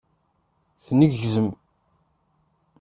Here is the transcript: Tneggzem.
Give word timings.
Tneggzem. 0.85 1.49